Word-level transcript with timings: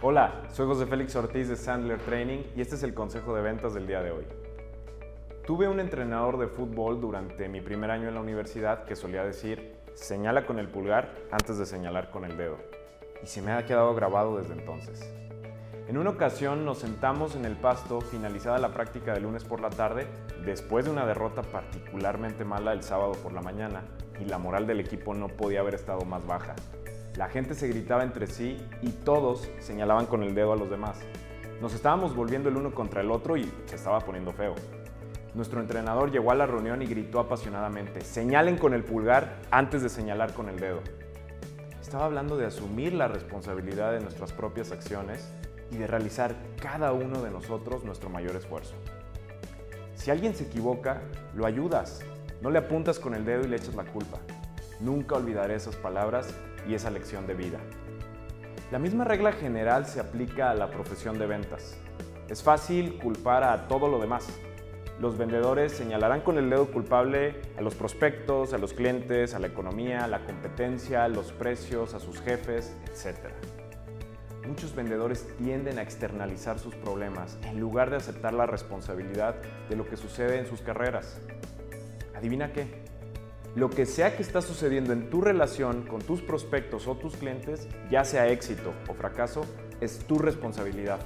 Hola, 0.00 0.44
soy 0.52 0.68
José 0.68 0.86
Félix 0.86 1.16
Ortiz 1.16 1.48
de 1.48 1.56
Sandler 1.56 1.98
Training 1.98 2.44
y 2.54 2.60
este 2.60 2.76
es 2.76 2.84
el 2.84 2.94
consejo 2.94 3.34
de 3.34 3.42
ventas 3.42 3.74
del 3.74 3.88
día 3.88 4.00
de 4.00 4.12
hoy. 4.12 4.24
Tuve 5.44 5.66
un 5.66 5.80
entrenador 5.80 6.38
de 6.38 6.46
fútbol 6.46 7.00
durante 7.00 7.48
mi 7.48 7.60
primer 7.60 7.90
año 7.90 8.06
en 8.06 8.14
la 8.14 8.20
universidad 8.20 8.84
que 8.84 8.94
solía 8.94 9.24
decir, 9.24 9.74
señala 9.94 10.46
con 10.46 10.60
el 10.60 10.68
pulgar 10.68 11.12
antes 11.32 11.58
de 11.58 11.66
señalar 11.66 12.12
con 12.12 12.24
el 12.24 12.36
dedo. 12.36 12.58
Y 13.24 13.26
se 13.26 13.42
me 13.42 13.50
ha 13.50 13.66
quedado 13.66 13.92
grabado 13.96 14.38
desde 14.38 14.52
entonces. 14.52 15.04
En 15.88 15.98
una 15.98 16.10
ocasión 16.10 16.64
nos 16.64 16.78
sentamos 16.78 17.34
en 17.34 17.44
el 17.44 17.56
pasto 17.56 18.00
finalizada 18.00 18.58
la 18.58 18.72
práctica 18.72 19.14
de 19.14 19.20
lunes 19.20 19.42
por 19.42 19.58
la 19.58 19.70
tarde, 19.70 20.06
después 20.44 20.84
de 20.84 20.92
una 20.92 21.06
derrota 21.06 21.42
particularmente 21.42 22.44
mala 22.44 22.72
el 22.72 22.84
sábado 22.84 23.14
por 23.20 23.32
la 23.32 23.42
mañana, 23.42 23.82
y 24.20 24.26
la 24.26 24.38
moral 24.38 24.64
del 24.68 24.78
equipo 24.78 25.12
no 25.12 25.26
podía 25.26 25.58
haber 25.58 25.74
estado 25.74 26.04
más 26.04 26.24
baja. 26.24 26.54
La 27.18 27.28
gente 27.28 27.56
se 27.56 27.66
gritaba 27.66 28.04
entre 28.04 28.28
sí 28.28 28.64
y 28.80 28.90
todos 28.90 29.50
señalaban 29.58 30.06
con 30.06 30.22
el 30.22 30.36
dedo 30.36 30.52
a 30.52 30.56
los 30.56 30.70
demás. 30.70 31.00
Nos 31.60 31.74
estábamos 31.74 32.14
volviendo 32.14 32.48
el 32.48 32.56
uno 32.56 32.72
contra 32.72 33.00
el 33.00 33.10
otro 33.10 33.36
y 33.36 33.52
se 33.66 33.74
estaba 33.74 33.98
poniendo 33.98 34.32
feo. 34.32 34.54
Nuestro 35.34 35.60
entrenador 35.60 36.12
llegó 36.12 36.30
a 36.30 36.36
la 36.36 36.46
reunión 36.46 36.80
y 36.80 36.86
gritó 36.86 37.18
apasionadamente, 37.18 38.02
señalen 38.02 38.56
con 38.56 38.72
el 38.72 38.84
pulgar 38.84 39.34
antes 39.50 39.82
de 39.82 39.88
señalar 39.88 40.32
con 40.32 40.48
el 40.48 40.60
dedo. 40.60 40.78
Estaba 41.80 42.04
hablando 42.04 42.36
de 42.36 42.46
asumir 42.46 42.94
la 42.94 43.08
responsabilidad 43.08 43.90
de 43.90 44.00
nuestras 44.00 44.32
propias 44.32 44.70
acciones 44.70 45.28
y 45.72 45.76
de 45.76 45.88
realizar 45.88 46.36
cada 46.62 46.92
uno 46.92 47.20
de 47.20 47.32
nosotros 47.32 47.82
nuestro 47.82 48.10
mayor 48.10 48.36
esfuerzo. 48.36 48.76
Si 49.96 50.12
alguien 50.12 50.36
se 50.36 50.44
equivoca, 50.44 51.02
lo 51.34 51.46
ayudas, 51.46 51.98
no 52.40 52.48
le 52.48 52.60
apuntas 52.60 53.00
con 53.00 53.12
el 53.16 53.24
dedo 53.24 53.42
y 53.42 53.48
le 53.48 53.56
echas 53.56 53.74
la 53.74 53.86
culpa. 53.86 54.18
Nunca 54.80 55.16
olvidaré 55.16 55.56
esas 55.56 55.76
palabras 55.76 56.32
y 56.68 56.74
esa 56.74 56.90
lección 56.90 57.26
de 57.26 57.34
vida. 57.34 57.58
La 58.70 58.78
misma 58.78 59.04
regla 59.04 59.32
general 59.32 59.86
se 59.86 59.98
aplica 59.98 60.50
a 60.50 60.54
la 60.54 60.70
profesión 60.70 61.18
de 61.18 61.26
ventas. 61.26 61.76
Es 62.28 62.42
fácil 62.42 62.98
culpar 62.98 63.42
a 63.42 63.66
todo 63.66 63.88
lo 63.88 63.98
demás. 63.98 64.28
Los 65.00 65.16
vendedores 65.16 65.72
señalarán 65.72 66.20
con 66.20 66.38
el 66.38 66.50
dedo 66.50 66.70
culpable 66.70 67.40
a 67.56 67.62
los 67.62 67.74
prospectos, 67.74 68.52
a 68.52 68.58
los 68.58 68.72
clientes, 68.72 69.34
a 69.34 69.38
la 69.38 69.46
economía, 69.46 70.04
a 70.04 70.08
la 70.08 70.24
competencia, 70.24 71.04
a 71.04 71.08
los 71.08 71.32
precios, 71.32 71.94
a 71.94 72.00
sus 72.00 72.20
jefes, 72.20 72.76
etc. 72.84 73.30
Muchos 74.46 74.74
vendedores 74.74 75.26
tienden 75.38 75.78
a 75.78 75.82
externalizar 75.82 76.58
sus 76.58 76.74
problemas 76.74 77.38
en 77.44 77.60
lugar 77.60 77.90
de 77.90 77.96
aceptar 77.96 78.34
la 78.34 78.46
responsabilidad 78.46 79.36
de 79.68 79.76
lo 79.76 79.88
que 79.88 79.96
sucede 79.96 80.38
en 80.38 80.46
sus 80.46 80.62
carreras. 80.62 81.20
¿Adivina 82.14 82.52
qué? 82.52 82.87
Lo 83.54 83.70
que 83.70 83.86
sea 83.86 84.14
que 84.14 84.22
está 84.22 84.42
sucediendo 84.42 84.92
en 84.92 85.10
tu 85.10 85.20
relación 85.20 85.82
con 85.86 86.00
tus 86.02 86.20
prospectos 86.20 86.86
o 86.86 86.96
tus 86.96 87.16
clientes, 87.16 87.66
ya 87.90 88.04
sea 88.04 88.28
éxito 88.28 88.72
o 88.88 88.94
fracaso, 88.94 89.44
es 89.80 90.00
tu 90.00 90.18
responsabilidad. 90.18 91.00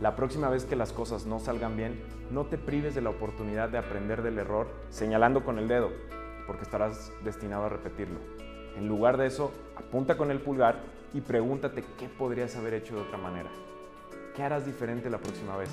La 0.00 0.14
próxima 0.14 0.48
vez 0.48 0.64
que 0.64 0.76
las 0.76 0.92
cosas 0.92 1.26
no 1.26 1.40
salgan 1.40 1.76
bien, 1.76 2.00
no 2.30 2.46
te 2.46 2.56
prives 2.56 2.94
de 2.94 3.00
la 3.00 3.10
oportunidad 3.10 3.68
de 3.68 3.78
aprender 3.78 4.22
del 4.22 4.38
error 4.38 4.68
señalando 4.90 5.44
con 5.44 5.58
el 5.58 5.66
dedo, 5.66 5.90
porque 6.46 6.62
estarás 6.62 7.12
destinado 7.24 7.64
a 7.64 7.68
repetirlo. 7.68 8.20
En 8.76 8.86
lugar 8.86 9.16
de 9.16 9.26
eso, 9.26 9.50
apunta 9.76 10.16
con 10.16 10.30
el 10.30 10.40
pulgar 10.40 10.80
y 11.12 11.20
pregúntate 11.20 11.84
qué 11.98 12.08
podrías 12.08 12.54
haber 12.54 12.74
hecho 12.74 12.94
de 12.94 13.02
otra 13.02 13.18
manera. 13.18 13.50
¿Qué 14.36 14.44
harás 14.44 14.64
diferente 14.64 15.10
la 15.10 15.18
próxima 15.18 15.56
vez? 15.56 15.70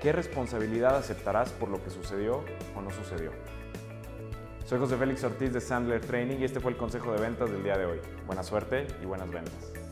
¿Qué 0.00 0.12
responsabilidad 0.12 0.96
aceptarás 0.96 1.50
por 1.50 1.68
lo 1.68 1.82
que 1.82 1.90
sucedió 1.90 2.44
o 2.76 2.80
no 2.80 2.90
sucedió? 2.90 3.32
Soy 4.64 4.78
José 4.78 4.96
Félix 4.96 5.22
Ortiz 5.22 5.52
de 5.52 5.60
Sandler 5.60 6.00
Training 6.00 6.38
y 6.38 6.44
este 6.44 6.58
fue 6.58 6.72
el 6.72 6.78
consejo 6.78 7.12
de 7.12 7.20
ventas 7.20 7.50
del 7.50 7.62
día 7.62 7.76
de 7.76 7.84
hoy. 7.84 8.00
Buena 8.26 8.42
suerte 8.42 8.86
y 9.02 9.04
buenas 9.04 9.30
ventas. 9.30 9.83